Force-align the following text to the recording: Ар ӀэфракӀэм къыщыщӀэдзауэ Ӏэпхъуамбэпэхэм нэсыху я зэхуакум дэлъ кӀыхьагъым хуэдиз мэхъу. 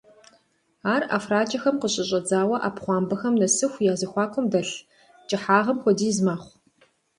Ар 0.93 1.03
ӀэфракӀэм 1.09 1.75
къыщыщӀэдзауэ 1.81 2.55
Ӏэпхъуамбэпэхэм 2.61 3.33
нэсыху 3.41 3.85
я 3.91 3.93
зэхуакум 3.99 4.45
дэлъ 4.51 4.75
кӀыхьагъым 5.27 5.77
хуэдиз 5.81 6.17
мэхъу. 6.25 6.51